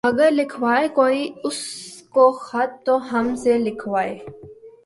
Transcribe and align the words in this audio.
مگر 0.05 0.31
لکھوائے 0.31 0.87
کوئی 0.87 1.29
اس 1.43 1.57
کو 2.13 2.31
خط 2.31 2.83
تو 2.85 2.95
ہم 3.11 3.35
سے 3.35 3.57
لکھوائے 3.57 4.17